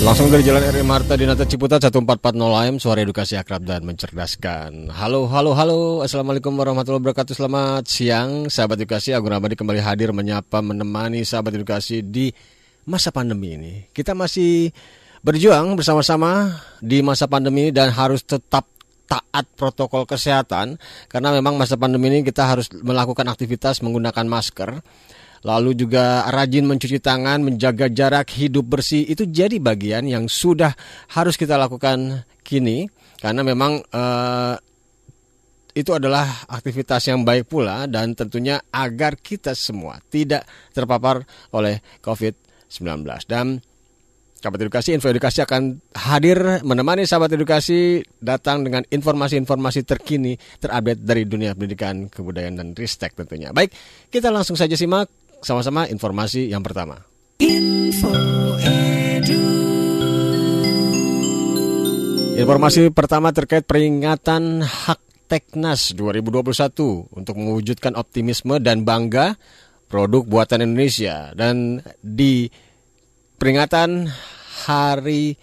[0.00, 4.88] Langsung dari Jalan RI Marta di Nata Ciputat 1440 AM, suara edukasi akrab dan mencerdaskan.
[4.96, 6.00] Halo, halo, halo.
[6.00, 7.36] Assalamualaikum warahmatullahi wabarakatuh.
[7.36, 9.12] Selamat siang, sahabat edukasi.
[9.12, 12.32] Agung Ramadi kembali hadir menyapa, menemani sahabat edukasi di
[12.88, 13.74] masa pandemi ini.
[13.92, 14.72] Kita masih
[15.20, 18.64] berjuang bersama-sama di masa pandemi dan harus tetap
[19.04, 20.80] taat protokol kesehatan
[21.12, 24.80] karena memang masa pandemi ini kita harus melakukan aktivitas menggunakan masker
[25.44, 30.76] lalu juga rajin mencuci tangan, menjaga jarak, hidup bersih itu jadi bagian yang sudah
[31.16, 32.88] harus kita lakukan kini
[33.20, 34.56] karena memang uh,
[35.72, 41.22] itu adalah aktivitas yang baik pula dan tentunya agar kita semua tidak terpapar
[41.54, 43.62] oleh COVID-19 dan
[44.40, 51.28] Sahabat Edukasi, Info Edukasi akan hadir menemani sahabat edukasi datang dengan informasi-informasi terkini terupdate dari
[51.28, 53.52] dunia pendidikan, kebudayaan, dan ristek tentunya.
[53.52, 53.68] Baik,
[54.08, 57.00] kita langsung saja simak sama-sama informasi yang pertama.
[57.40, 58.12] Info
[58.60, 59.44] Edu.
[62.40, 69.38] Informasi pertama terkait peringatan Hak Teknas 2021 untuk mewujudkan optimisme dan bangga
[69.86, 72.50] produk buatan Indonesia dan di
[73.38, 74.10] peringatan
[74.66, 75.34] hari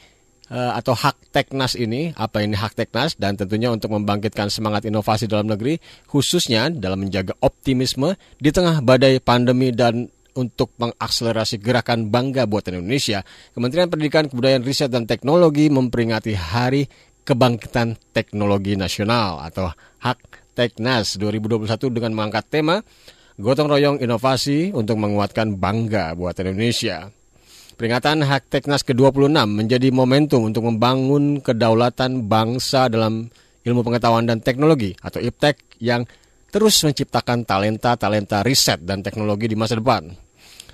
[0.51, 5.51] atau hak Teknas ini, apa ini hak Teknas dan tentunya untuk membangkitkan semangat inovasi dalam
[5.51, 12.79] negeri khususnya dalam menjaga optimisme di tengah badai pandemi dan untuk mengakselerasi gerakan bangga buatan
[12.79, 13.25] Indonesia,
[13.57, 16.85] Kementerian Pendidikan, Kebudayaan, Riset dan Teknologi memperingati Hari
[17.25, 22.80] Kebangkitan Teknologi Nasional atau Hak Teknas 2021 dengan mengangkat tema
[23.37, 27.13] Gotong Royong Inovasi untuk menguatkan bangga buatan Indonesia.
[27.77, 33.30] Peringatan Hak Teknas ke-26 menjadi momentum untuk membangun kedaulatan bangsa dalam
[33.61, 36.02] ilmu pengetahuan dan teknologi atau IPTEK yang
[36.49, 40.10] terus menciptakan talenta-talenta riset dan teknologi di masa depan.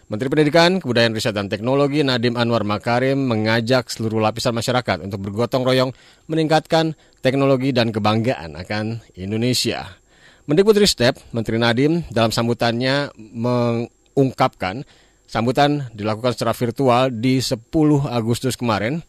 [0.08, 5.68] Menteri Pendidikan, Kebudayaan Riset dan Teknologi Nadiem Anwar Makarim mengajak seluruh lapisan masyarakat untuk bergotong
[5.68, 5.92] royong
[6.32, 10.00] meningkatkan teknologi dan kebanggaan akan Indonesia.
[10.48, 14.88] Mendikbudristek, Menteri Nadiem dalam sambutannya mengungkapkan
[15.34, 17.58] Sambutan dilakukan secara virtual di 10
[18.06, 19.02] Agustus kemarin.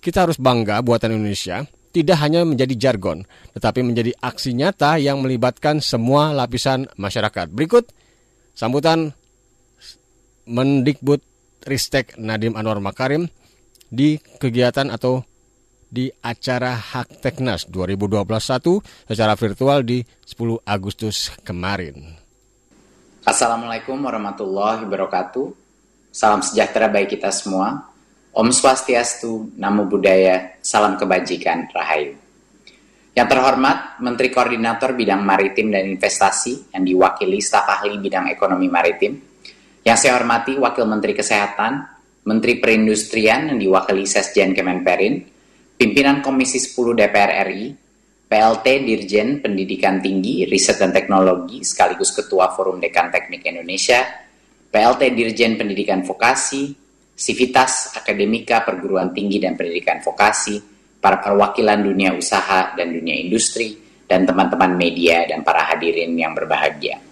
[0.00, 5.82] Kita harus bangga buatan Indonesia tidak hanya menjadi jargon, tetapi menjadi aksi nyata yang melibatkan
[5.82, 7.50] semua lapisan masyarakat.
[7.50, 7.90] Berikut
[8.54, 9.10] sambutan
[10.46, 11.20] Mendikbud
[11.66, 13.28] Ristek Nadim Anwar Makarim
[13.90, 15.26] di kegiatan atau
[15.90, 18.22] di acara Hak Teknas 2021
[19.10, 22.19] secara virtual di 10 Agustus kemarin.
[23.20, 25.52] Assalamualaikum warahmatullahi wabarakatuh.
[26.08, 27.84] Salam sejahtera bagi kita semua.
[28.32, 32.16] Om Swastiastu, Namo Buddhaya, Salam Kebajikan, Rahayu.
[33.12, 39.20] Yang terhormat, Menteri Koordinator Bidang Maritim dan Investasi yang diwakili staf ahli bidang ekonomi maritim.
[39.84, 41.72] Yang saya hormati Wakil Menteri Kesehatan,
[42.24, 45.28] Menteri Perindustrian yang diwakili Sesjen Kemenperin,
[45.76, 47.68] Pimpinan Komisi 10 DPR RI,
[48.30, 54.06] PLT Dirjen Pendidikan Tinggi, Riset dan Teknologi sekaligus Ketua Forum Dekan Teknik Indonesia,
[54.70, 56.70] PLT Dirjen Pendidikan Vokasi,
[57.10, 60.62] Sivitas Akademika Perguruan Tinggi dan Pendidikan Vokasi,
[61.02, 63.74] para perwakilan dunia usaha dan dunia industri,
[64.06, 67.02] dan teman-teman media dan para hadirin yang berbahagia.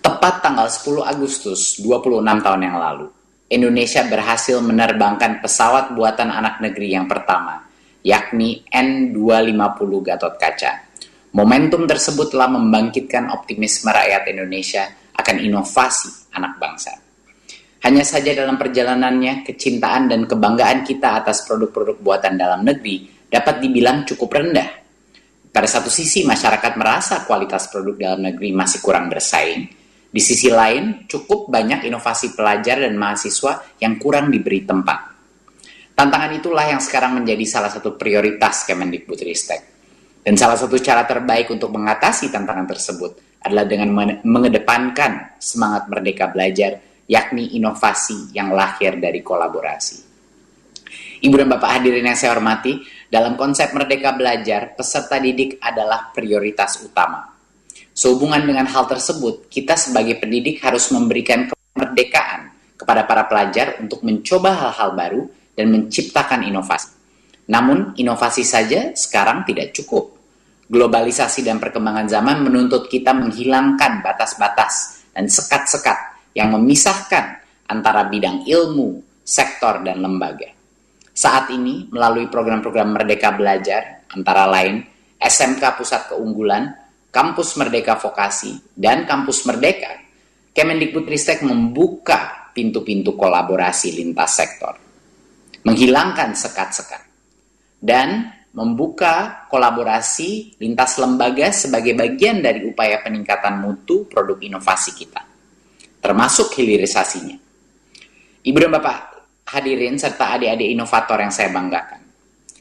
[0.00, 3.12] Tepat tanggal 10 Agustus 26 tahun yang lalu,
[3.52, 7.65] Indonesia berhasil menerbangkan pesawat buatan anak negeri yang pertama
[8.06, 10.72] yakni N250 Gatot Kaca.
[11.34, 14.86] Momentum tersebut telah membangkitkan optimisme rakyat Indonesia
[15.18, 16.94] akan inovasi anak bangsa.
[17.82, 24.06] Hanya saja dalam perjalanannya, kecintaan dan kebanggaan kita atas produk-produk buatan dalam negeri dapat dibilang
[24.06, 24.70] cukup rendah.
[25.50, 29.66] Pada satu sisi, masyarakat merasa kualitas produk dalam negeri masih kurang bersaing.
[30.08, 35.15] Di sisi lain, cukup banyak inovasi pelajar dan mahasiswa yang kurang diberi tempat.
[35.96, 39.60] Tantangan itulah yang sekarang menjadi salah satu prioritas Kemendikbudristek.
[40.20, 46.76] Dan salah satu cara terbaik untuk mengatasi tantangan tersebut adalah dengan mengedepankan semangat merdeka belajar,
[47.08, 50.04] yakni inovasi yang lahir dari kolaborasi.
[51.24, 52.76] Ibu dan Bapak hadirin yang saya hormati,
[53.08, 57.32] dalam konsep merdeka belajar, peserta didik adalah prioritas utama.
[57.96, 64.52] Sehubungan dengan hal tersebut, kita sebagai pendidik harus memberikan kemerdekaan kepada para pelajar untuk mencoba
[64.52, 65.22] hal-hal baru
[65.56, 66.92] dan menciptakan inovasi.
[67.48, 70.14] Namun, inovasi saja sekarang tidak cukup.
[70.66, 75.96] Globalisasi dan perkembangan zaman menuntut kita menghilangkan batas-batas dan sekat-sekat
[76.36, 80.52] yang memisahkan antara bidang ilmu, sektor, dan lembaga.
[81.16, 84.84] Saat ini, melalui program-program Merdeka Belajar, antara lain
[85.16, 86.68] SMK Pusat Keunggulan,
[87.08, 90.04] Kampus Merdeka Vokasi, dan Kampus Merdeka,
[90.52, 94.85] Kemendikbudristek membuka pintu-pintu kolaborasi lintas sektor,
[95.66, 97.02] menghilangkan sekat-sekat,
[97.82, 105.26] dan membuka kolaborasi lintas lembaga sebagai bagian dari upaya peningkatan mutu produk inovasi kita,
[105.98, 107.34] termasuk hilirisasinya.
[108.46, 108.98] Ibu dan Bapak
[109.50, 112.00] hadirin serta adik-adik inovator yang saya banggakan.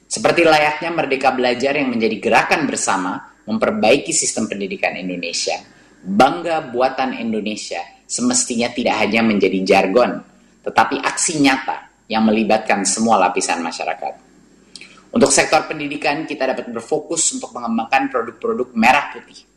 [0.10, 5.62] Seperti layaknya Merdeka Belajar yang menjadi gerakan bersama memperbaiki sistem pendidikan Indonesia,
[6.02, 10.22] bangga buatan Indonesia semestinya tidak hanya menjadi jargon,
[10.66, 14.14] tetapi aksi nyata yang melibatkan semua lapisan masyarakat.
[15.16, 19.48] Untuk sektor pendidikan, kita dapat berfokus untuk mengembangkan produk-produk merah putih.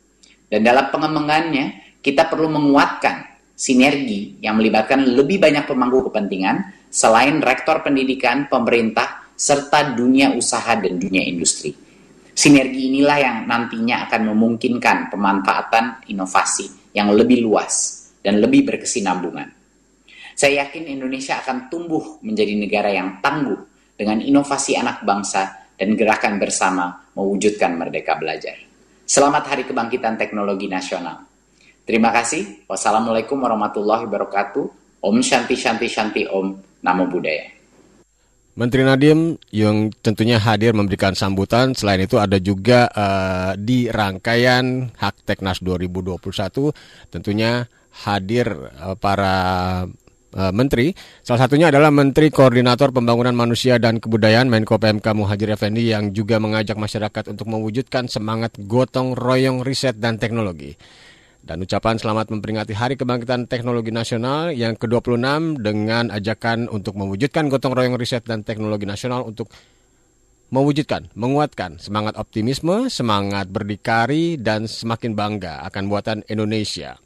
[0.47, 7.83] Dan dalam pengembangannya, kita perlu menguatkan sinergi yang melibatkan lebih banyak pemangku kepentingan selain rektor
[7.83, 11.75] pendidikan, pemerintah, serta dunia usaha dan dunia industri.
[12.39, 19.58] Sinergi inilah yang nantinya akan memungkinkan pemanfaatan inovasi yang lebih luas dan lebih berkesinambungan.
[20.39, 23.59] Saya yakin Indonesia akan tumbuh menjadi negara yang tangguh
[23.99, 28.55] dengan inovasi anak bangsa dan gerakan bersama mewujudkan merdeka belajar.
[29.03, 31.27] Selamat Hari Kebangkitan Teknologi Nasional.
[31.83, 32.71] Terima kasih.
[32.71, 34.65] Wassalamualaikum warahmatullahi wabarakatuh.
[35.03, 36.55] Om Shanti Shanti Shanti Om.
[36.87, 37.51] Namo Buddhaya.
[38.55, 41.75] Menteri Nadiem yang tentunya hadir memberikan sambutan.
[41.75, 47.67] Selain itu ada juga uh, di rangkaian Hak Teknas 2021 tentunya
[48.07, 49.83] hadir uh, para
[50.35, 50.93] uh, menteri.
[51.25, 56.43] Salah satunya adalah Menteri Koordinator Pembangunan Manusia dan Kebudayaan Menko PMK Muhajir Effendi yang juga
[56.43, 60.77] mengajak masyarakat untuk mewujudkan semangat gotong royong riset dan teknologi.
[61.39, 67.73] Dan ucapan selamat memperingati Hari Kebangkitan Teknologi Nasional yang ke-26 dengan ajakan untuk mewujudkan gotong
[67.73, 69.49] royong riset dan teknologi nasional untuk
[70.53, 77.01] mewujudkan, menguatkan semangat optimisme, semangat berdikari, dan semakin bangga akan buatan Indonesia.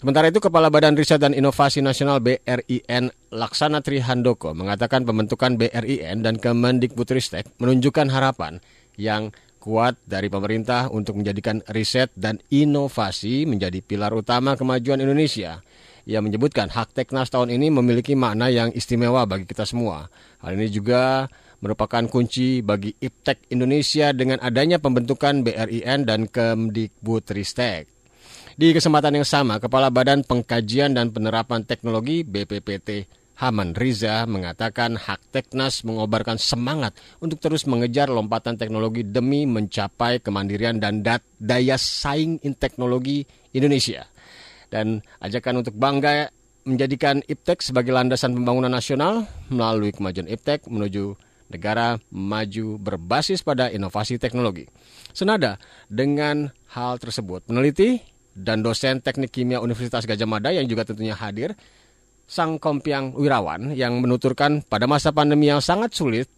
[0.00, 6.40] Sementara itu, Kepala Badan Riset dan Inovasi Nasional BRIN Laksana Trihandoko mengatakan pembentukan BRIN dan
[6.40, 8.64] Kemendikbudristek menunjukkan harapan
[8.96, 9.28] yang
[9.60, 15.60] kuat dari pemerintah untuk menjadikan riset dan inovasi menjadi pilar utama kemajuan Indonesia.
[16.08, 20.08] Ia menyebutkan hak Teknas tahun ini memiliki makna yang istimewa bagi kita semua.
[20.40, 21.28] Hal ini juga
[21.60, 27.99] merupakan kunci bagi IPTEK Indonesia dengan adanya pembentukan BRIN dan Kemdikbudristek.
[28.60, 33.08] Di kesempatan yang sama, Kepala Badan Pengkajian dan Penerapan Teknologi BPPT
[33.40, 36.92] Haman Riza mengatakan hak Teknas mengobarkan semangat
[37.24, 41.00] untuk terus mengejar lompatan teknologi demi mencapai kemandirian dan
[41.40, 43.24] daya saing in teknologi
[43.56, 44.04] Indonesia.
[44.68, 46.28] Dan ajakan untuk bangga
[46.68, 51.16] menjadikan IPTEK sebagai landasan pembangunan nasional melalui kemajuan IPTEK menuju
[51.48, 54.68] negara maju berbasis pada inovasi teknologi.
[55.16, 55.56] Senada
[55.88, 61.52] dengan hal tersebut, peneliti dan dosen teknik kimia Universitas Gajah Mada yang juga tentunya hadir,
[62.30, 66.30] Sang Kompiang Wirawan yang menuturkan pada masa pandemi yang sangat sulit,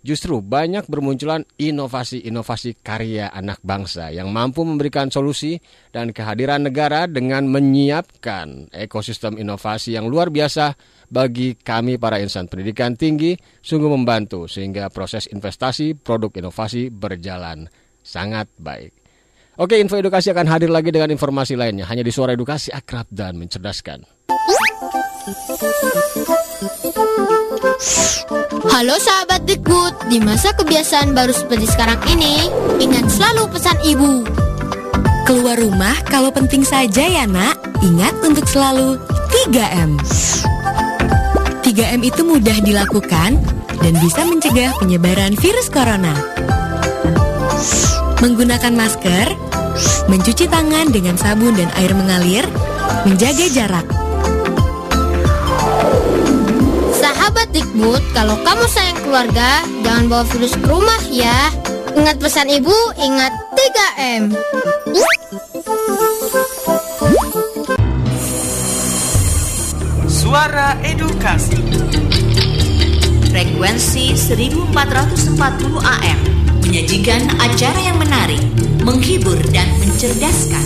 [0.00, 5.60] justru banyak bermunculan inovasi-inovasi karya anak bangsa yang mampu memberikan solusi
[5.92, 10.72] dan kehadiran negara dengan menyiapkan ekosistem inovasi yang luar biasa
[11.10, 17.68] bagi kami para insan pendidikan tinggi sungguh membantu sehingga proses investasi produk inovasi berjalan
[18.00, 18.99] sangat baik.
[19.60, 23.36] Oke, info edukasi akan hadir lagi dengan informasi lainnya hanya di Suara Edukasi Akrab dan
[23.36, 24.08] Mencerdaskan.
[28.72, 32.48] Halo sahabat Dikbud, di masa kebiasaan baru seperti sekarang ini,
[32.80, 34.24] ingat selalu pesan ibu.
[35.28, 38.96] Keluar rumah kalau penting saja ya nak, ingat untuk selalu
[39.28, 40.00] 3M.
[41.60, 43.36] 3M itu mudah dilakukan
[43.84, 46.16] dan bisa mencegah penyebaran virus corona.
[48.20, 49.32] Menggunakan masker,
[50.12, 52.44] mencuci tangan dengan sabun dan air mengalir,
[53.08, 53.86] menjaga jarak.
[57.00, 61.48] Sahabat Dikbud, kalau kamu sayang keluarga, jangan bawa virus ke rumah ya.
[61.96, 64.36] Ingat pesan ibu, ingat 3M.
[70.12, 71.56] Suara Edukasi
[73.32, 78.38] Frekuensi 1440 AM Menyajikan acara yang menarik
[78.86, 80.62] menghibur dan mencerdaskan.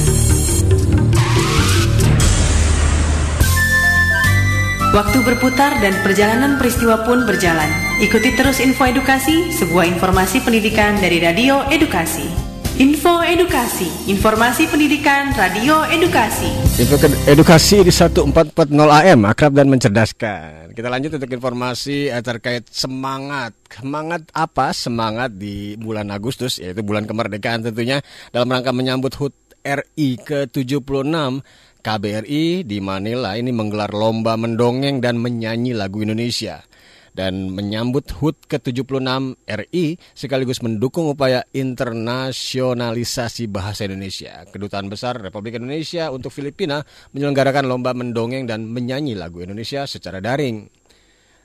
[4.93, 7.73] Waktu berputar dan perjalanan peristiwa pun berjalan.
[8.05, 12.44] Ikuti terus info edukasi, sebuah informasi pendidikan dari Radio Edukasi.
[12.75, 16.51] Info Edukasi, informasi pendidikan Radio Edukasi.
[16.83, 16.99] Info
[17.31, 18.35] edukasi di 1440
[18.91, 20.75] AM, akrab dan mencerdaskan.
[20.75, 23.55] Kita lanjut untuk informasi eh, terkait semangat.
[23.71, 24.75] Semangat apa?
[24.75, 28.03] Semangat di bulan Agustus, yaitu bulan kemerdekaan tentunya,
[28.35, 31.15] dalam rangka menyambut HUT RI ke-76
[31.79, 36.59] KBRI di Manila ini menggelar lomba mendongeng dan menyanyi lagu Indonesia
[37.15, 44.43] dan menyambut HUT ke-76 RI sekaligus mendukung upaya internasionalisasi bahasa Indonesia.
[44.51, 46.83] Kedutaan Besar Republik Indonesia untuk Filipina
[47.15, 50.67] menyelenggarakan lomba mendongeng dan menyanyi lagu Indonesia secara daring.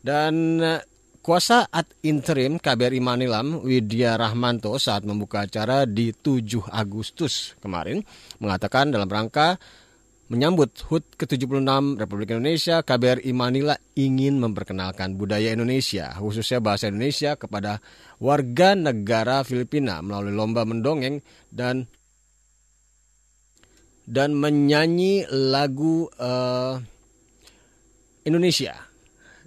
[0.02, 0.82] Dan eh,
[1.20, 8.00] Kuasa ad interim KBRI Manila Widya Rahmanto saat membuka acara di 7 Agustus kemarin
[8.40, 9.60] mengatakan dalam rangka
[10.30, 17.82] Menyambut HUT ke-76 Republik Indonesia, KBRI Manila ingin memperkenalkan budaya Indonesia, khususnya bahasa Indonesia kepada
[18.22, 21.90] warga negara Filipina melalui lomba mendongeng dan
[24.06, 26.78] dan menyanyi lagu uh,
[28.22, 28.86] Indonesia.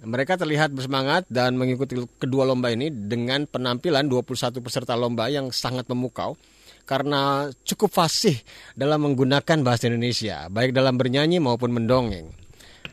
[0.03, 5.87] Mereka terlihat bersemangat dan mengikuti kedua lomba ini dengan penampilan 21 peserta lomba yang sangat
[5.87, 6.35] memukau
[6.83, 8.35] karena cukup fasih
[8.75, 12.31] dalam menggunakan bahasa Indonesia, baik dalam bernyanyi maupun mendongeng.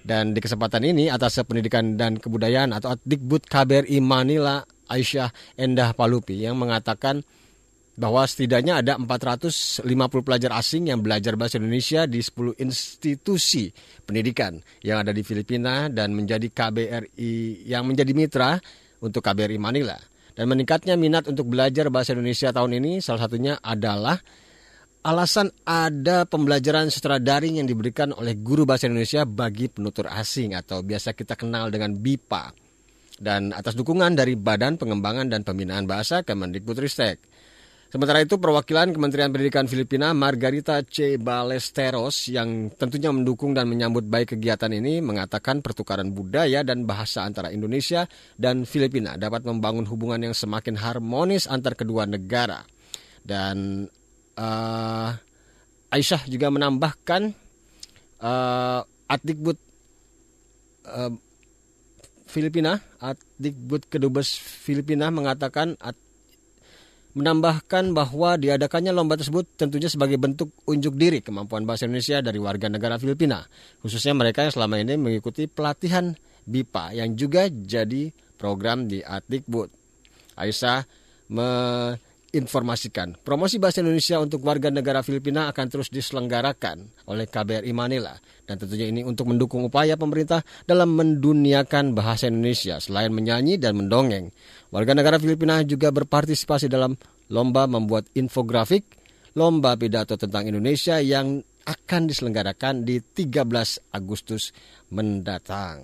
[0.01, 6.41] Dan di kesempatan ini atas pendidikan dan kebudayaan atau Dikbud KBRI Manila Aisyah Endah Palupi
[6.41, 7.21] yang mengatakan
[8.01, 9.85] bahwa setidaknya ada 450
[10.25, 13.69] pelajar asing yang belajar bahasa Indonesia di 10 institusi
[14.09, 18.57] pendidikan yang ada di Filipina dan menjadi KBRI yang menjadi mitra
[19.05, 20.01] untuk KBRI Manila.
[20.41, 24.17] Dan meningkatnya minat untuk belajar bahasa Indonesia tahun ini salah satunya adalah
[25.05, 30.81] alasan ada pembelajaran secara daring yang diberikan oleh guru bahasa Indonesia bagi penutur asing atau
[30.81, 32.57] biasa kita kenal dengan BIPA.
[33.21, 37.21] Dan atas dukungan dari Badan Pengembangan dan Pembinaan Bahasa Kemendikbudristek.
[37.91, 41.19] Sementara itu perwakilan Kementerian Pendidikan Filipina Margarita C.
[41.19, 47.51] Balesteros yang tentunya mendukung dan menyambut baik kegiatan ini mengatakan pertukaran budaya dan bahasa antara
[47.51, 48.07] Indonesia
[48.39, 52.63] dan Filipina dapat membangun hubungan yang semakin harmonis antar kedua negara.
[53.27, 53.91] Dan
[54.39, 55.11] uh,
[55.91, 57.35] Aisyah juga menambahkan
[58.23, 59.59] uh, Adikbud
[60.87, 61.11] uh,
[62.31, 65.75] Filipina, Adikbud Kedubes Filipina mengatakan
[67.11, 72.71] menambahkan bahwa diadakannya lomba tersebut tentunya sebagai bentuk unjuk diri kemampuan bahasa Indonesia dari warga
[72.71, 73.43] negara Filipina,
[73.83, 76.15] khususnya mereka yang selama ini mengikuti pelatihan
[76.47, 79.69] BIPA yang juga jadi program di Atikbud.
[80.39, 80.87] Aisyah
[82.31, 88.15] menginformasikan promosi bahasa Indonesia untuk warga negara Filipina akan terus diselenggarakan oleh KBRI Manila
[88.47, 94.31] dan tentunya ini untuk mendukung upaya pemerintah dalam menduniakan bahasa Indonesia selain menyanyi dan mendongeng.
[94.71, 96.95] Warga negara Filipina juga berpartisipasi dalam
[97.35, 98.87] lomba membuat infografik,
[99.35, 104.55] lomba pidato tentang Indonesia yang akan diselenggarakan di 13 Agustus
[104.95, 105.83] mendatang.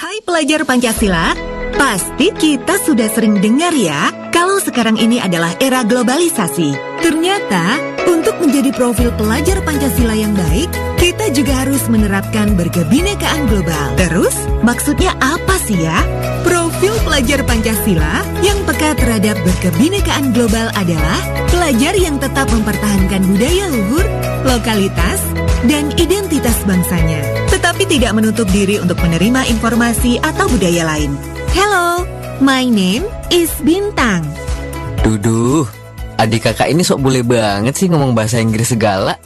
[0.00, 1.36] Hai pelajar Pancasila,
[1.76, 6.72] pasti kita sudah sering dengar ya kalau sekarang ini adalah era globalisasi.
[7.04, 7.76] Ternyata,
[8.08, 14.00] untuk menjadi profil pelajar Pancasila yang baik, kita juga harus menerapkan berkebinekaan global.
[14.00, 14.32] Terus,
[14.64, 16.00] maksudnya apa sih ya?
[16.40, 21.20] Profil pelajar Pancasila yang peka terhadap berkebinekaan global adalah
[21.52, 24.08] pelajar yang tetap mempertahankan budaya luhur,
[24.48, 25.20] lokalitas,
[25.68, 27.20] dan identitas bangsanya,
[27.52, 31.12] tetapi tidak menutup diri untuk menerima informasi atau budaya lain.
[31.52, 32.08] Hello,
[32.40, 34.24] my name is Bintang.
[35.04, 35.68] Duduh,
[36.16, 39.16] adik kakak ini sok boleh banget sih ngomong bahasa Inggris segala.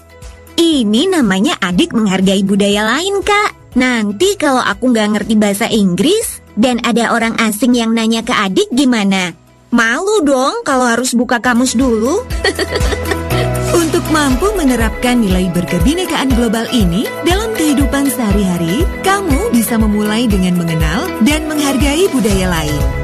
[0.54, 3.74] Ini namanya adik menghargai budaya lain, Kak.
[3.74, 8.70] Nanti kalau aku nggak ngerti bahasa Inggris, dan ada orang asing yang nanya ke adik
[8.70, 9.34] gimana?
[9.74, 12.22] Malu dong kalau harus buka kamus dulu.
[13.74, 21.10] Untuk mampu menerapkan nilai berkebinekaan global ini dalam kehidupan sehari-hari, kamu bisa memulai dengan mengenal
[21.26, 23.03] dan menghargai budaya lain.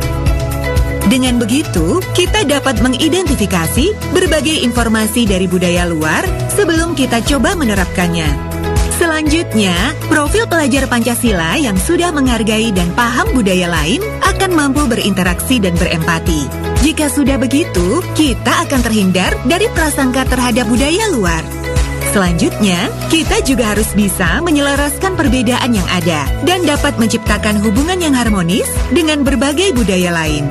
[1.10, 6.22] Dengan begitu, kita dapat mengidentifikasi berbagai informasi dari budaya luar
[6.54, 8.30] sebelum kita coba menerapkannya.
[8.94, 9.74] Selanjutnya,
[10.06, 16.46] profil pelajar Pancasila yang sudah menghargai dan paham budaya lain akan mampu berinteraksi dan berempati.
[16.86, 21.42] Jika sudah begitu, kita akan terhindar dari prasangka terhadap budaya luar.
[22.14, 28.70] Selanjutnya, kita juga harus bisa menyelaraskan perbedaan yang ada dan dapat menciptakan hubungan yang harmonis
[28.94, 30.46] dengan berbagai budaya lain.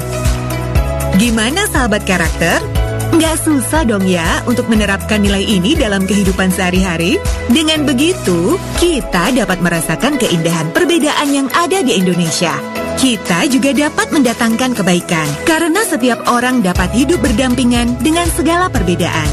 [1.20, 2.64] Gimana sahabat karakter?
[3.12, 7.20] Nggak susah dong ya untuk menerapkan nilai ini dalam kehidupan sehari-hari.
[7.52, 12.56] Dengan begitu, kita dapat merasakan keindahan perbedaan yang ada di Indonesia.
[12.96, 19.28] Kita juga dapat mendatangkan kebaikan karena setiap orang dapat hidup berdampingan dengan segala perbedaan.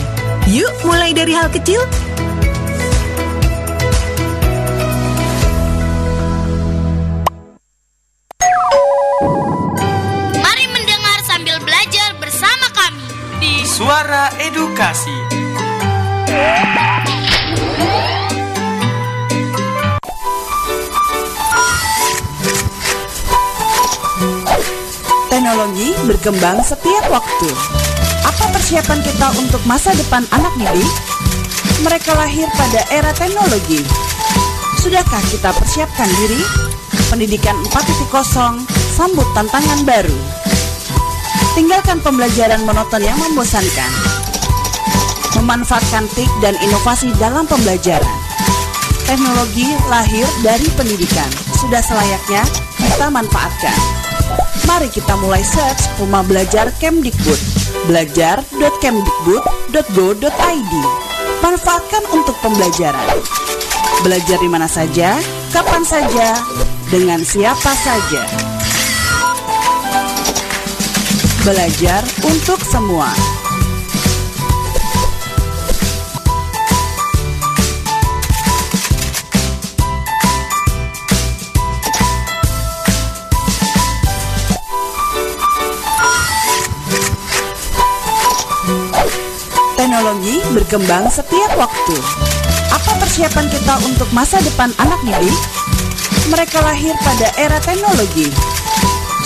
[0.51, 1.79] Yuk, mulai dari hal kecil.
[14.77, 15.17] Edukasi.
[25.33, 27.49] Teknologi berkembang setiap waktu.
[28.21, 30.93] Apa persiapan kita untuk masa depan anak didik?
[31.81, 33.81] Mereka lahir pada era teknologi.
[34.85, 36.45] Sudahkah kita persiapkan diri?
[37.09, 38.61] Pendidikan 4.0
[38.93, 40.21] sambut tantangan baru.
[41.57, 44.06] Tinggalkan pembelajaran monoton yang membosankan.
[45.37, 48.17] Memanfaatkan TIK dan inovasi dalam pembelajaran.
[49.07, 51.31] Teknologi lahir dari pendidikan.
[51.61, 52.43] Sudah selayaknya
[52.81, 53.77] kita manfaatkan.
[54.67, 57.39] Mari kita mulai search Rumah Belajar Kemdikbud.
[57.87, 60.75] belajar.kemdikbud.go.id.
[61.39, 63.23] Manfaatkan untuk pembelajaran.
[64.03, 65.15] Belajar di mana saja,
[65.55, 66.35] kapan saja,
[66.91, 68.27] dengan siapa saja.
[71.47, 73.36] Belajar untuk semua.
[90.57, 91.97] Berkembang setiap waktu.
[92.73, 95.37] Apa persiapan kita untuk masa depan anak didik?
[96.33, 98.33] Mereka lahir pada era teknologi.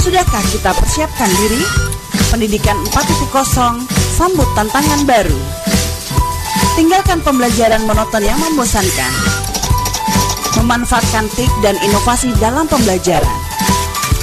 [0.02, 1.62] Sudahkah kita persiapkan diri?
[2.34, 3.30] Pendidikan 4.0
[4.18, 5.38] sambut tantangan baru.
[6.74, 9.12] Tinggalkan pembelajaran monoton yang membosankan.
[10.58, 13.38] Memanfaatkan TIK dan inovasi dalam pembelajaran.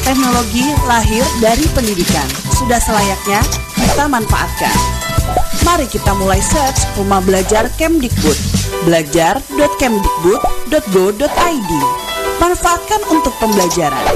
[0.04, 2.28] Teknologi lahir dari pendidikan.
[2.52, 3.40] Sudah selayaknya
[3.80, 4.96] kita manfaatkan.
[5.67, 8.39] Mari kita mulai search Rumah Belajar Kemdikbud.
[8.88, 11.71] belajar.kemdikbud.go.id.
[12.39, 14.15] Manfaatkan untuk pembelajaran.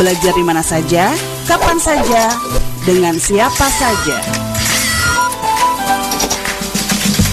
[0.00, 1.12] Belajar di mana saja,
[1.44, 2.32] kapan saja,
[2.88, 4.24] dengan siapa saja.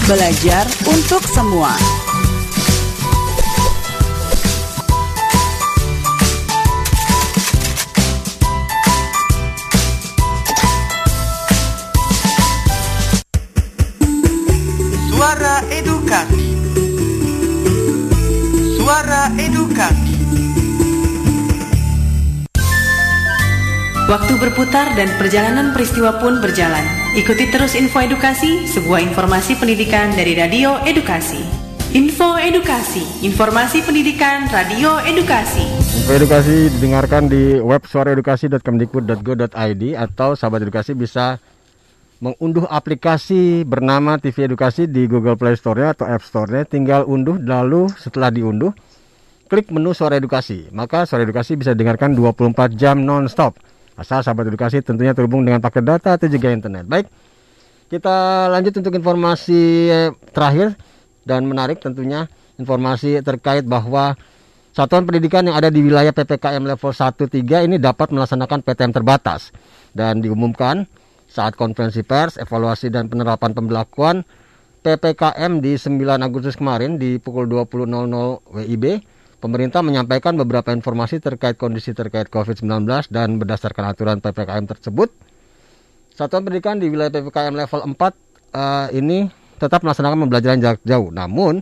[0.04, 1.72] Belajar untuk semua.
[24.12, 26.84] Waktu berputar dan perjalanan peristiwa pun berjalan.
[27.16, 31.40] Ikuti terus info edukasi, sebuah informasi pendidikan dari Radio Edukasi.
[31.96, 35.64] Info Edukasi, informasi pendidikan Radio Edukasi.
[35.64, 41.40] Info edukasi didengarkan di web suaraedukasi.kemdikbud.go.id atau sahabat edukasi bisa
[42.20, 46.68] mengunduh aplikasi bernama TV Edukasi di Google Play Store-nya atau App Store-nya.
[46.68, 48.76] Tinggal unduh lalu setelah diunduh
[49.48, 50.68] klik menu Suara Edukasi.
[50.68, 53.71] Maka Suara Edukasi bisa didengarkan 24 jam non-stop.
[54.02, 56.90] Asal sahabat edukasi tentunya terhubung dengan paket data atau juga internet.
[56.90, 57.06] Baik,
[57.86, 59.86] kita lanjut untuk informasi
[60.34, 60.74] terakhir
[61.22, 62.26] dan menarik tentunya
[62.58, 64.18] informasi terkait bahwa
[64.74, 69.54] satuan pendidikan yang ada di wilayah PPKM level 1-3 ini dapat melaksanakan PTM terbatas
[69.94, 70.90] dan diumumkan
[71.30, 74.26] saat konferensi pers, evaluasi dan penerapan pembelakuan
[74.82, 77.86] PPKM di 9 Agustus kemarin di pukul 20.00
[78.50, 78.84] WIB
[79.42, 85.10] Pemerintah menyampaikan beberapa informasi terkait kondisi terkait COVID-19 dan berdasarkan aturan PPKM tersebut,
[86.14, 89.26] satuan pendidikan di wilayah PPKM level 4 uh, ini
[89.58, 91.10] tetap melaksanakan pembelajaran jarak jauh.
[91.10, 91.58] Namun,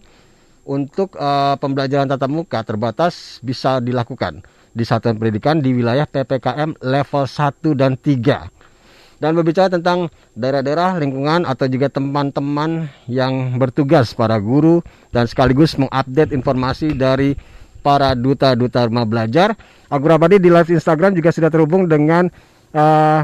[0.68, 4.44] untuk uh, pembelajaran tatap muka terbatas bisa dilakukan
[4.76, 9.24] di satuan pendidikan di wilayah PPKM level 1 dan 3.
[9.24, 14.84] Dan berbicara tentang daerah-daerah lingkungan atau juga teman-teman yang bertugas para guru
[15.16, 17.36] dan sekaligus mengupdate informasi dari
[17.80, 19.56] para duta-duta rumah belajar.
[19.90, 22.30] Aku Rabadi di live Instagram juga sudah terhubung dengan
[22.76, 23.20] uh,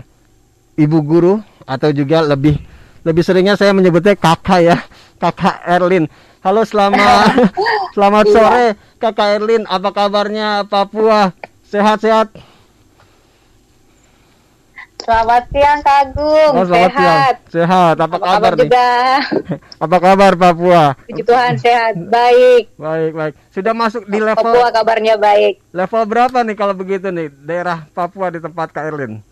[0.75, 2.59] ibu guru atau juga lebih
[3.07, 4.77] lebih seringnya saya menyebutnya kakak ya,
[5.23, 6.11] kakak Erlin.
[6.43, 7.51] Halo selamat
[7.95, 8.67] selamat sore
[8.99, 11.31] kakak Erlin, apa kabarnya Papua?
[11.67, 12.56] Sehat-sehat?
[15.07, 17.35] Selamat siang Kak Agung, oh, selamat sehat.
[17.47, 17.55] Siang.
[17.55, 18.63] Sehat, apa, apa kabar, kabar nih?
[18.67, 18.89] juga?
[19.87, 20.85] apa kabar Papua?
[21.07, 22.75] Puji Tuhan sehat, baik.
[22.75, 23.35] Baik, baik.
[23.55, 25.63] Sudah masuk di level Papua kabarnya baik.
[25.71, 29.23] Level berapa nih kalau begitu nih daerah Papua di tempat Kak Erlin?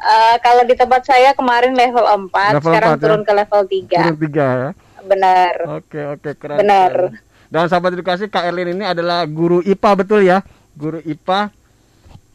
[0.00, 3.02] Eh, kalau di tempat saya kemarin level 4, Level sekarang 4 ya?
[3.04, 4.00] turun ke level 3.
[4.00, 4.70] Turun tiga ya.
[5.04, 5.54] Benar.
[5.76, 6.56] Oke oke keren.
[6.64, 6.92] Benar.
[7.12, 7.52] keren.
[7.52, 10.40] Dan sahabat edukasi Kak Erlin ini adalah guru IPA betul ya?
[10.72, 11.59] Guru IPA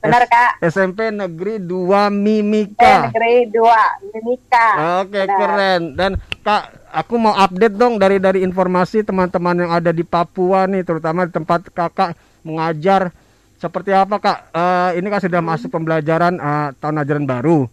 [0.06, 0.52] Benar, Kak.
[0.64, 3.10] SMP Negeri 2 Eh, Mimika.
[3.10, 4.68] negeri 2, Mimika.
[5.02, 5.36] Oke Benar.
[5.36, 5.82] keren.
[5.94, 10.82] Dan Kak, aku mau update dong dari dari informasi teman-teman yang ada di Papua nih,
[10.82, 13.10] terutama di tempat Kakak mengajar.
[13.56, 14.38] Seperti apa Kak?
[14.52, 17.66] Eh, ini kan sudah masuk pembelajaran eh, tahun ajaran baru.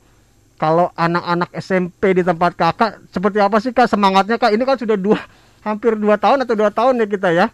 [0.55, 4.51] Kalau anak-anak SMP di tempat Kakak, seperti apa sih Kak semangatnya Kak?
[4.51, 5.19] Ini kan sudah dua
[5.61, 7.47] hampir dua tahun atau dua tahun ya kita ya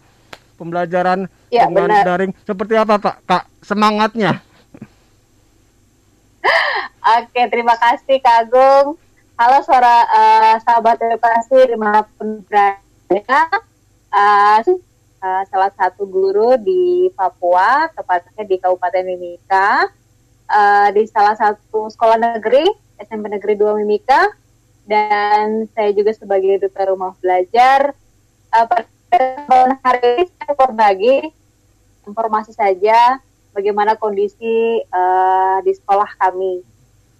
[0.55, 2.05] pembelajaran Ya, dengan benar.
[2.05, 2.31] daring.
[2.43, 3.15] Seperti apa Pak?
[3.23, 4.45] Kak semangatnya?
[7.19, 8.95] Oke, terima kasih Kak Agung.
[9.39, 13.39] Halo suara eh, sahabat edukasi di mana pun berada.
[14.09, 19.87] Eh, eh, salah satu guru di Papua, tepatnya di Kabupaten Mimika,
[20.51, 22.67] eh, di salah satu sekolah negeri,
[22.99, 24.27] SMP Negeri 2 Mimika,
[24.83, 27.95] dan saya juga sebagai duta rumah belajar.
[28.51, 31.17] Eh, pada hari ini saya berbagi
[32.05, 33.17] informasi saja
[33.53, 36.61] bagaimana kondisi eh, di sekolah kami.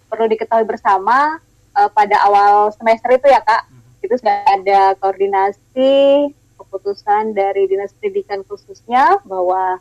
[0.09, 1.37] Perlu diketahui bersama
[1.77, 3.69] eh, pada awal semester itu ya kak,
[4.01, 9.79] itu sudah ada koordinasi keputusan dari dinas pendidikan khususnya bahwa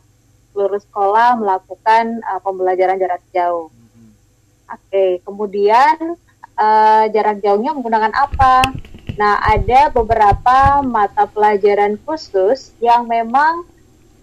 [0.53, 3.69] seluruh sekolah melakukan eh, pembelajaran jarak jauh.
[4.69, 6.17] Oke, kemudian
[6.59, 8.75] eh, jarak jauhnya menggunakan apa?
[9.19, 13.67] Nah, ada beberapa mata pelajaran khusus yang memang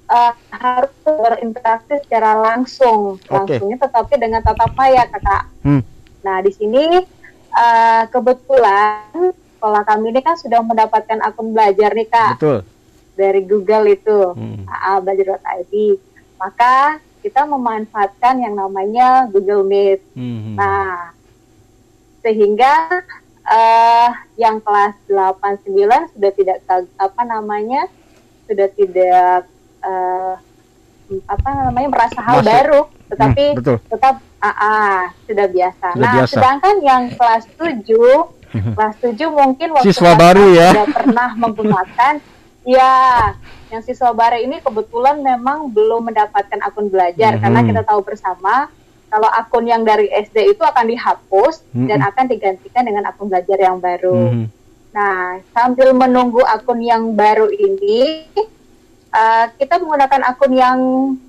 [0.05, 5.43] eh, harus berinteraksi secara langsung, langsungnya tetapi dengan tatap maya, kakak.
[5.65, 5.81] Hmm.
[6.21, 6.85] Nah, di sini
[7.55, 12.59] eh, kebetulan sekolah kami ini kan sudah mendapatkan akun belajar nih, kak Betul.
[13.17, 14.65] dari Google itu Hmm.
[14.69, 15.73] aa.belajar.id.
[16.35, 20.01] Maka kita memanfaatkan yang namanya Google Meet.
[20.13, 20.53] Hmm.
[20.53, 21.15] Nah,
[22.21, 23.01] sehingga
[23.45, 24.09] eh
[24.41, 26.57] yang kelas 8 9 sudah tidak
[26.97, 27.85] apa namanya?
[28.45, 29.49] sudah tidak
[29.85, 30.33] eh
[31.29, 32.49] apa namanya merasa hal Masuk.
[32.49, 33.77] baru, tetapi Hmm, betul.
[33.85, 34.77] tetap AA
[35.23, 35.87] sudah biasa.
[35.93, 36.31] Sudah nah, biasa.
[36.33, 37.85] sedangkan yang kelas 7
[38.77, 40.69] kelas 7 mungkin waktu Siswa baru ya.
[40.73, 42.13] sudah pernah menggunakan
[42.65, 42.93] ya
[43.67, 47.41] yang siswa baru ini kebetulan memang belum mendapatkan akun belajar Mhm.
[47.41, 48.69] karena kita tahu bersama
[49.05, 52.09] kalau akun yang dari SD itu akan dihapus dan Mhm.
[52.09, 54.17] akan digantikan dengan akun belajar yang baru.
[54.33, 54.45] Mhm.
[54.91, 55.17] Nah,
[55.51, 58.25] sambil menunggu akun yang baru ini,
[59.15, 60.79] uh, kita menggunakan akun yang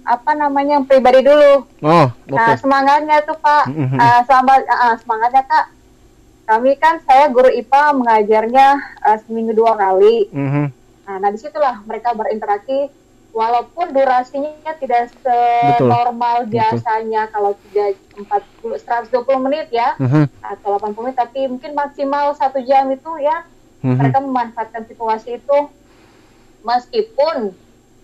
[0.03, 1.63] apa namanya yang pribadi dulu.
[1.87, 2.35] Oh, oke.
[2.35, 5.67] Nah, semangatnya tuh Pak, uh, selamat uh, semangatnya Kak.
[6.47, 8.67] Kami kan saya guru IPA mengajarnya
[9.03, 10.31] uh, seminggu dua kali.
[10.31, 10.65] Mhm.
[11.07, 12.91] Nah, nah di situlah mereka berinteraksi.
[13.37, 15.77] Walaupun durasinya tidak Betul.
[15.93, 20.25] senormal biasanya kalau tidak 40 120 menit ya Mhm.
[20.41, 23.45] atau 80 menit, tapi mungkin maksimal satu jam itu ya
[23.85, 23.93] Mhm.
[24.01, 25.59] mereka memanfaatkan situasi itu
[26.65, 27.53] meskipun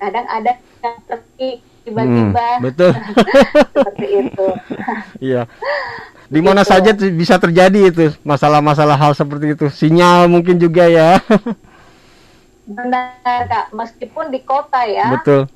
[0.03, 1.51] kadang ada yang pergi
[1.83, 2.91] tiba-tiba Hmm, betul.
[3.75, 4.47] seperti itu.
[5.23, 5.43] Iya.
[6.27, 9.67] Di mana saja bisa terjadi itu masalah-masalah hal seperti itu.
[9.71, 11.21] Sinyal mungkin juga ya.
[12.63, 15.51] Benar kak, meskipun di kota ya, Betul.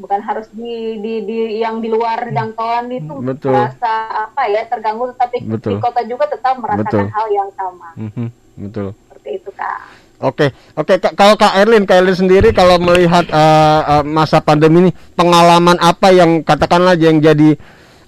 [0.00, 3.52] bukan harus di, di, di yang di luar jangkauan itu Betul.
[3.52, 5.78] merasa apa ya terganggu, tetapi di Betul.
[5.84, 7.04] kota juga tetap merasakan Betul.
[7.12, 7.88] hal yang sama.
[8.00, 8.88] Mhm, Betul.
[8.96, 9.78] Seperti itu kak.
[10.18, 10.98] Oke, oke.
[10.98, 16.10] Kalau Kak Erlin, Kak Erlin sendiri kalau melihat eh, eh, masa pandemi ini, pengalaman apa
[16.10, 17.54] yang katakanlah yang jadi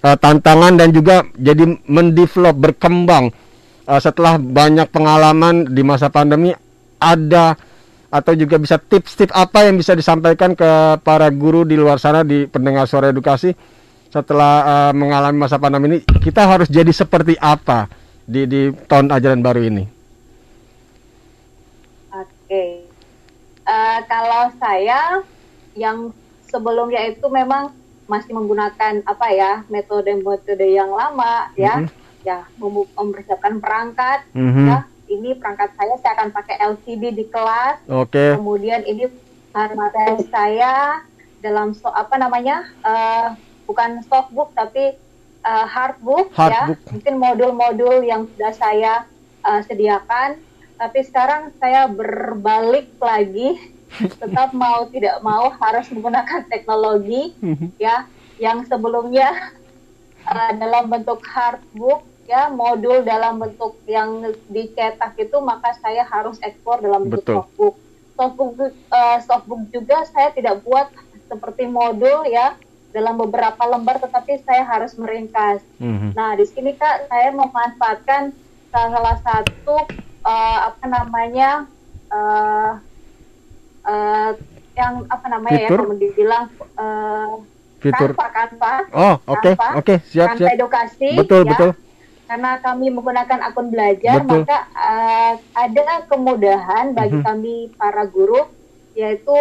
[0.03, 3.31] eh, tantangan dan juga jadi mendevelop berkembang
[3.87, 6.51] eh, setelah banyak pengalaman di masa pandemi
[6.99, 7.55] ada
[8.11, 12.43] atau juga bisa tips-tips apa yang bisa disampaikan ke para guru di luar sana di
[12.43, 13.55] pendengar suara edukasi
[14.11, 17.87] setelah eh, mengalami masa pandemi ini kita harus jadi seperti apa
[18.27, 20.00] di di tahun ajaran baru ini?
[22.51, 22.83] Oke.
[23.63, 25.23] Eh, kalau saya
[25.71, 26.11] yang
[26.43, 27.71] sebelumnya itu memang
[28.11, 31.87] masih menggunakan apa ya metode-metode yang lama ya, Mhm.
[32.27, 34.67] ya mem- mempersiapkan perangkat Mhm.
[34.67, 34.77] ya.
[35.07, 37.87] Ini perangkat saya saya akan pakai LCD di kelas.
[37.87, 38.35] Oke.
[38.35, 39.07] Kemudian ini
[39.55, 41.07] materi saya
[41.39, 43.31] dalam so, apa namanya eh,
[43.63, 44.99] bukan softbook tapi
[45.39, 46.67] eh, hardbook ya.
[46.67, 46.79] Hardbook.
[46.91, 49.07] Mungkin modul-modul yang sudah saya
[49.39, 50.50] eh, sediakan.
[50.81, 53.61] Tapi sekarang saya berbalik lagi,
[54.21, 57.37] tetap mau tidak mau harus menggunakan teknologi
[57.77, 58.09] ya
[58.41, 59.53] yang sebelumnya
[60.25, 66.79] eh, dalam bentuk hardbook ya modul dalam bentuk yang dicetak itu maka saya harus ekspor
[66.79, 67.35] dalam bentuk Betul.
[67.43, 67.75] softbook
[68.15, 70.87] softbook eh, softbook juga saya tidak buat
[71.27, 72.55] seperti modul ya
[72.91, 75.63] dalam beberapa lembar tetapi saya harus meringkas.
[75.79, 76.11] Mhm.
[76.11, 78.35] Nah, di sini Kak saya memanfaatkan
[78.67, 79.87] salah satu
[80.21, 81.49] eh, apa namanya
[82.11, 82.71] eh
[83.83, 84.29] eh,
[84.71, 85.77] yang apa namanya Fitur?
[85.77, 86.45] ya kalau dibilang
[86.77, 87.31] eh
[87.81, 88.13] Fitur.
[88.13, 88.73] Canva, Canva.
[88.93, 90.53] Oh, oke, Canva, oke, siap, Canva siap.
[90.53, 91.09] edukasi.
[91.17, 91.49] Betul, ya.
[91.49, 91.71] betul.
[92.29, 94.45] Karena kami menggunakan akun belajar, Betul.
[94.45, 97.25] maka eh, ada kemudahan bagi Mhm.
[97.25, 98.45] kami para guru,
[98.93, 99.33] yaitu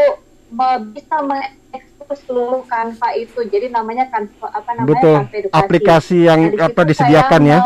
[0.91, 3.45] bisa mengekspos seluruh Canva itu.
[3.45, 5.15] Jadi namanya Canva apa namanya Betul.
[5.21, 5.61] Canva edukasi.
[5.61, 7.59] Aplikasi yang Nah, apa disediakan ya.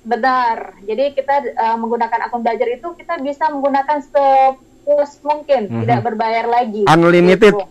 [0.00, 0.80] Benar.
[0.84, 5.80] Jadi kita eh, menggunakan akun belajar itu kita bisa menggunakan sepuas mungkin, Mhm.
[5.84, 6.88] tidak berbayar lagi.
[6.88, 7.52] Unlimited.
[7.52, 7.66] Gitu.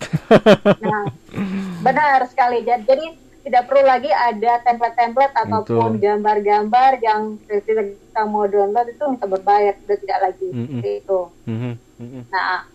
[0.86, 1.10] Nah,
[1.86, 2.62] benar sekali.
[2.62, 9.74] Jadi, tidak perlu lagi ada template-template ataupun gambar-gambar yang kita mau download itu kita berbayar,
[9.80, 10.66] sudah tidak lagi Mm-mm.
[10.70, 11.20] seperti itu.
[11.50, 12.22] Mhm, mhm.
[12.30, 12.68] Nah,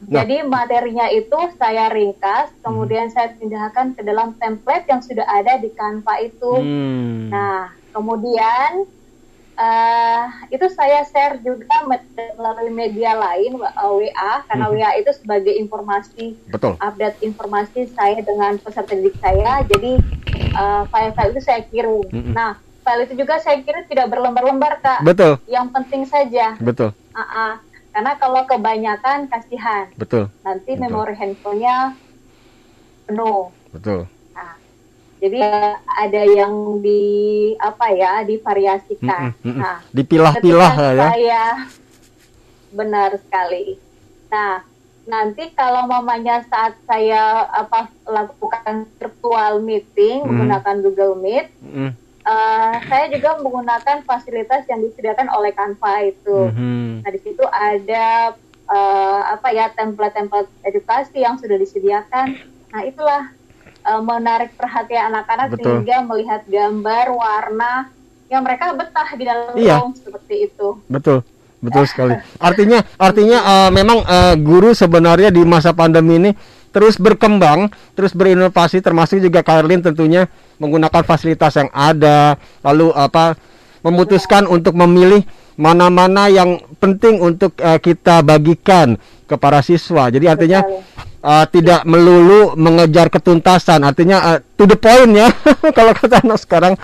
[0.00, 5.68] jadi materinya itu saya ringkas, kemudian saya pindahkan ke dalam template yang sudah ada di
[5.74, 6.52] Canva itu.
[6.54, 7.28] Hmm.
[7.28, 8.86] Nah, kemudian
[9.54, 14.74] eh itu saya share juga me- melalui media lain wa- WA karena Mhm.
[14.74, 16.80] WA itu sebagai informasi Betul.
[16.80, 19.60] update informasi saya dengan peserta didik saya.
[19.64, 20.00] Jadi
[20.50, 22.08] eh, file-file itu saya kirim.
[22.10, 22.32] Mhm.
[22.32, 24.98] Nah, file itu juga saya kirim tidak berlembar-lembar kak.
[25.04, 25.38] Betul.
[25.46, 26.56] Yang penting saja.
[26.58, 26.90] Betul.
[27.12, 27.60] Ah-ah.
[27.90, 30.30] Karena kalau kebanyakan kasihan Betul.
[30.40, 30.82] nanti Betul.
[30.82, 32.00] memori handphonenya
[33.04, 33.54] penuh.
[33.70, 34.06] Betul.
[35.20, 35.36] Jadi
[35.86, 37.02] ada yang di
[37.60, 39.36] apa ya divariasikan.
[39.36, 39.60] Mm-mm, mm-mm.
[39.60, 41.08] Nah, Dipilah-pilah lah ya.
[41.12, 41.44] Saya
[42.72, 43.76] benar sekali.
[44.32, 44.64] Nah,
[45.04, 50.28] nanti kalau mamanya saat saya apa lakukan virtual meeting Mhm.
[50.28, 51.90] menggunakan Google Meet, Mm.
[52.22, 56.38] eh, saya juga menggunakan fasilitas yang disediakan oleh Canva itu.
[56.48, 57.04] Mhm.
[57.04, 58.32] Nah, di situ ada
[58.70, 62.38] eh, apa ya template-template edukasi yang sudah disediakan.
[62.70, 63.34] Nah, itulah
[63.90, 67.90] eh, menarik perhatian anak-anak sehingga melihat gambar, warna
[68.30, 69.82] yang mereka betah di dalam Iya.
[69.82, 70.78] room seperti itu.
[70.86, 71.26] Betul,
[71.58, 72.14] betul sekali.
[72.38, 76.30] Artinya, artinya eh, memang eh, guru sebenarnya di masa pandemi ini
[76.70, 77.66] terus berkembang,
[77.98, 80.30] terus berinovasi, termasuk juga Karlin tentunya
[80.62, 83.34] menggunakan fasilitas yang ada, lalu apa
[83.82, 85.26] memutuskan untuk memilih
[85.58, 88.94] mana-mana yang penting untuk eh, kita bagikan
[89.26, 90.06] ke para siswa.
[90.08, 90.62] Jadi artinya
[91.20, 95.28] eh, tidak melulu mengejar ketuntasan, artinya eh, to the point ya.
[95.76, 96.74] Kalau kata anak sekarang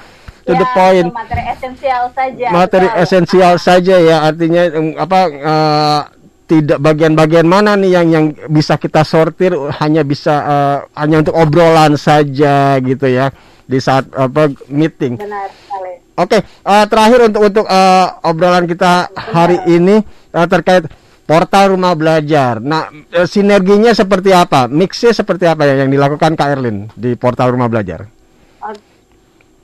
[0.43, 2.47] to the Ya, point itu materi esensial saja.
[2.49, 3.03] materi betul.
[3.03, 6.01] esensial saja ya artinya em, apa eh,
[6.47, 9.51] tidak bagian-bagian mana nih yang yang bisa kita sortir
[9.83, 13.35] hanya bisa eh, hanya untuk obrolan saja gitu ya
[13.67, 15.19] di saat apa meeting.
[15.19, 15.93] Benar sekali.
[16.15, 19.99] Oke, eh, terakhir untuk untuk eh, obrolan kita hari ini
[20.31, 20.87] eh, terkait
[21.27, 22.63] portal rumah belajar.
[22.63, 24.71] Nah, eh, sinerginya seperti apa?
[24.71, 28.07] Mixnya seperti apa ya yang dilakukan Kak Erlin di portal rumah belajar?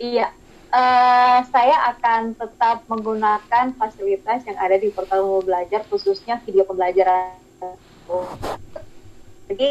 [0.03, 0.27] Iya,
[0.73, 7.37] Eh, saya akan tetap menggunakan fasilitas yang ada di portal Mau Belajar, khususnya video pembelajaran.
[9.53, 9.69] Jadi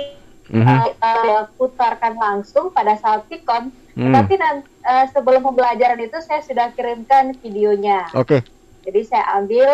[0.54, 0.62] Mhm.
[0.62, 3.74] eh, eh, putarkan langsung pada saat Tikon.
[3.98, 4.14] Hmm.
[4.14, 8.06] Tapi eh, sebelum pembelajaran itu saya sudah kirimkan videonya.
[8.14, 8.46] Oke.
[8.86, 9.74] Jadi saya ambil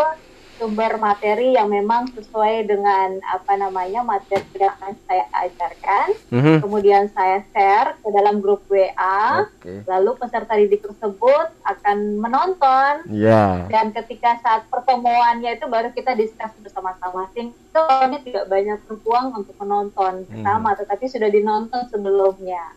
[0.57, 6.07] sumber materi yang memang sesuai dengan apa namanya materi yang akan saya ajarkan.
[6.33, 6.55] Mhm.
[6.65, 9.45] Kemudian saya share ke dalam grup WA.
[9.45, 9.85] Oke.
[9.85, 13.05] Lalu peserta didik tersebut akan menonton.
[13.13, 13.69] Ya.
[13.69, 17.29] Dan ketika saat pertemuannya itu baru kita diskus bersama-sama.
[17.31, 20.41] Sehingga itu awalnya tidak banyak berpuang untuk menonton Hmm.
[20.41, 22.73] bersama, tetapi sudah dinonton sebelumnya.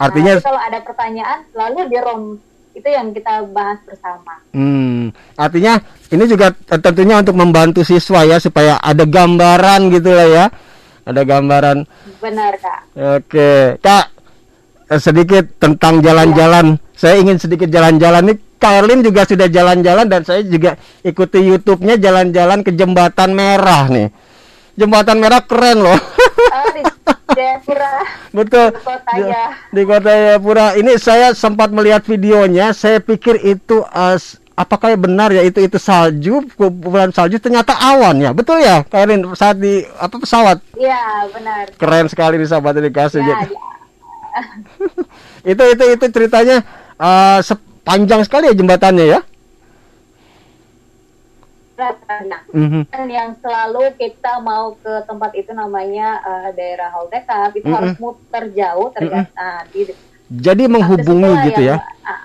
[0.00, 4.38] Artinya Nah, kalau ada pertanyaan, lalu di room itu yang kita bahas bersama.
[4.54, 10.46] Hmm, artinya ini juga tentunya untuk membantu siswa ya supaya ada gambaran gitu lah ya.
[11.02, 11.82] Ada gambaran.
[12.22, 12.80] Benar kak.
[12.94, 14.06] Oke, Kak.
[14.86, 16.78] eh, Sedikit tentang jalan-jalan.
[16.94, 18.38] Saya ingin sedikit jalan-jalan nih.
[18.60, 24.12] Kak Erlin juga sudah jalan-jalan dan saya juga ikuti YouTube-nya jalan-jalan ke Jembatan Merah nih.
[24.76, 25.96] Jembatan Merah keren loh.
[26.50, 26.66] Oh,
[27.30, 27.94] Jayapura.
[28.32, 28.66] Betul.
[28.70, 29.44] Di kota ya.
[29.70, 30.66] Di Kota Jayapura.
[30.74, 32.72] Ini saya sempat melihat videonya.
[32.72, 33.82] Saya pikir itu
[34.14, 38.30] s- apakah benar ya itu itu salju, kumpulan salju ternyata awan ya.
[38.30, 40.58] Betul ya, Kairin saat di apa pesawat.
[40.74, 41.64] Iya benar.
[41.78, 43.22] Keren sekali nih sahabat dikasih.
[43.22, 43.58] Ya, di-
[45.54, 46.56] itu itu itu ceritanya
[46.98, 49.20] eh, sepanjang sekali ya jembatannya ya.
[51.80, 52.82] Nah, Mhm.
[52.90, 57.76] Dan yang selalu kita mau ke tempat itu namanya eh, daerah Holdekap itu Mm-mm.
[57.78, 59.88] harus muter jauh ternyata nah, di
[60.30, 61.76] Jadi menghubungi gitu ya.
[61.78, 62.20] yang, ah,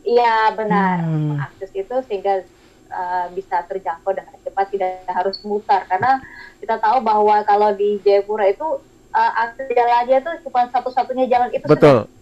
[0.00, 1.36] Iya benar Hmm.
[1.36, 2.42] akses itu sehingga
[2.90, 6.18] eh, bisa terjangkau dengan cepat tidak harus mutar karena
[6.58, 8.66] kita tahu bahwa kalau di Jayapura itu
[9.14, 12.06] uh, akses jalannya tuh cuma satu-satunya jalan itu Betul.
[12.06, 12.18] sudah.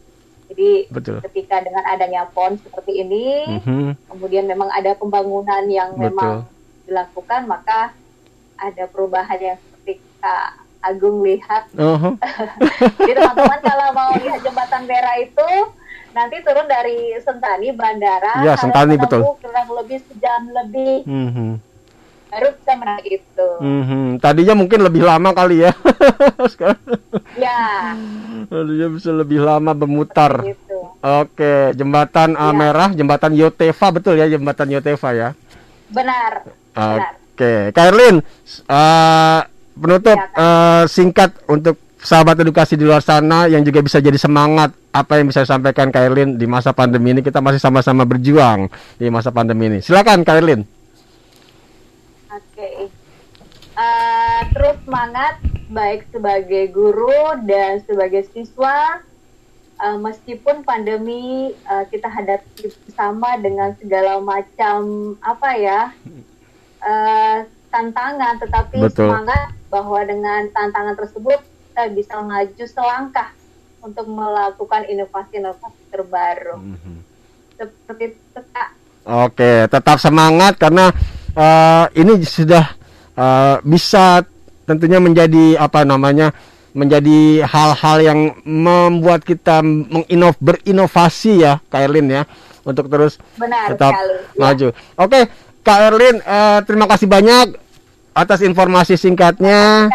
[0.49, 1.19] Jadi Betul.
[1.29, 4.01] ketika dengan adanya pon seperti ini, Mhm.
[4.09, 6.09] kemudian memang ada pembangunan yang Betul.
[6.09, 6.35] memang
[6.89, 7.93] dilakukan, maka
[8.57, 10.49] ada perubahan yang seperti Kak
[10.81, 11.69] Agung lihat.
[11.75, 12.17] Uhum.
[12.99, 15.49] Jadi teman-teman kalau mau lihat jembatan Bera itu
[16.09, 19.23] nanti turun dari Sentani Bandara, Ya, Sentani, betul.
[19.39, 21.49] kurang lebih sejam lebih Mhm.
[22.29, 23.49] baru bisa itu.
[23.59, 24.19] Mhm.
[24.19, 25.73] Tadinya mungkin lebih lama kali ya.
[26.53, 26.81] Sekarang
[27.35, 27.95] Ya,
[28.47, 30.43] tadinya bisa lebih lama bermutar.
[30.43, 30.79] gitu.
[30.99, 32.57] Oke, jembatan uh, Ya.
[32.57, 35.29] merah, jembatan Yotefa betul ya, jembatan Yotefa ya.
[35.89, 36.45] Benar.
[36.79, 38.23] Oke, Kak Erlin,
[38.67, 39.41] uh,
[39.79, 44.71] penutup Ya, uh, singkat untuk sahabat edukasi di luar sana yang juga bisa jadi semangat
[44.95, 49.11] apa yang bisa disampaikan Kak Erlin di masa pandemi ini kita masih sama-sama berjuang di
[49.11, 49.79] masa pandemi ini.
[49.83, 50.63] Silakan Kak Erlin.
[52.31, 52.91] Oke.
[53.79, 55.39] Eh, terus semangat
[55.71, 59.03] baik sebagai guru dan sebagai siswa.
[59.79, 65.81] Eh, meskipun pandemi eh, kita hadapi bersama dengan segala macam apa ya
[66.89, 69.13] eh, tantangan, tetapi Betul.
[69.13, 73.29] semangat bahwa dengan tantangan tersebut kita bisa maju selangkah
[73.85, 76.57] untuk melakukan inovasi-inovasi terbaru.
[77.55, 78.69] Seperti itu Kak.
[79.09, 80.93] Oke, tetap semangat karena
[81.33, 82.67] uh, ini sudah
[83.17, 84.27] uh, bisa
[84.69, 86.35] tentunya menjadi apa namanya
[86.77, 92.23] menjadi hal-hal yang membuat kita menginov berinovasi ya, Kak Erlin ya,
[92.63, 94.15] untuk terus Benar tetap sekali.
[94.37, 94.41] Ya.
[94.45, 94.69] maju.
[95.01, 95.21] Oke,
[95.63, 97.57] Kak Erlin, uh, terima kasih banyak
[98.17, 99.87] atas informasi singkatnya.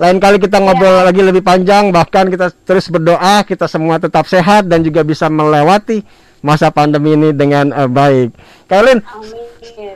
[0.00, 4.68] Lain kali kita ngobrol lagi lebih panjang, bahkan kita terus berdoa kita semua tetap sehat
[4.68, 6.04] dan juga bisa melewati
[6.40, 8.32] masa pandemi ini dengan uh, baik.
[8.68, 9.00] Kak Erlin,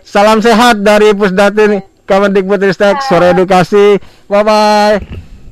[0.04, 4.02] salam sehat dari Pusdatin Kemendikbudristek Sore Edukasi.
[4.26, 4.94] Bye bye.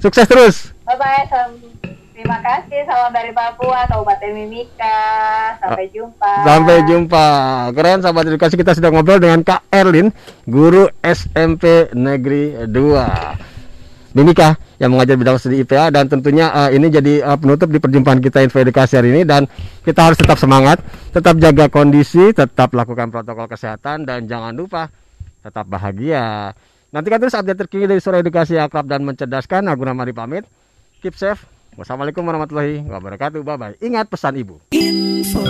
[0.03, 0.57] Sukses terus.
[0.83, 1.23] Bye bye.
[1.31, 1.95] Salam.
[2.19, 2.83] Terima kasih.
[2.83, 4.99] Salam dari Papua, Kabupaten Mimika.
[5.63, 6.33] Sampai jumpa.
[6.43, 7.27] Sampai jumpa.
[7.71, 10.11] Keren sahabat edukasi kita sudah ngobrol dengan Kak Erlin,
[10.43, 14.19] guru SMP Negeri 2.
[14.19, 18.19] Mimika yang mengajar bidang studi IPA dan tentunya uh, ini jadi uh, penutup di perjumpaan
[18.19, 19.47] kita info edukasi hari ini dan
[19.87, 20.83] kita harus tetap semangat,
[21.15, 24.91] tetap jaga kondisi, tetap lakukan protokol kesehatan dan jangan lupa
[25.39, 26.51] tetap bahagia.
[26.91, 29.71] Nantikan terus update terkini dari sore edukasi akrab dan mencerdaskan.
[29.71, 30.43] Aku Mari pamit.
[30.99, 31.58] Keep safe.
[31.77, 33.43] Wassalamualaikum warahmatullahi wabarakatuh.
[33.45, 33.77] Bye bye.
[33.83, 34.63] Ingat pesan ibu.
[34.73, 35.45] Info.